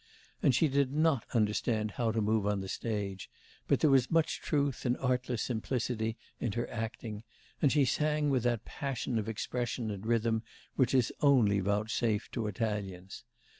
And 0.41 0.55
she 0.55 0.67
did 0.67 0.91
not 0.91 1.25
understand 1.31 1.91
how 1.91 2.11
to 2.11 2.21
move 2.23 2.47
on 2.47 2.61
the 2.61 2.67
stage; 2.67 3.29
but 3.67 3.81
there 3.81 3.89
was 3.91 4.09
much 4.09 4.41
truth 4.41 4.83
and 4.83 4.97
artless 4.97 5.43
simplicity 5.43 6.17
in 6.39 6.53
her 6.53 6.67
acting, 6.71 7.21
and 7.61 7.71
she 7.71 7.85
sang 7.85 8.31
with 8.31 8.41
that 8.41 8.65
passion 8.65 9.19
of 9.19 9.29
expression 9.29 9.91
and 9.91 10.03
rhythm 10.03 10.41
which 10.75 10.95
is 10.95 11.13
only 11.21 11.59
vouchsafed 11.59 12.31
to 12.31 12.47
Italians. 12.47 13.25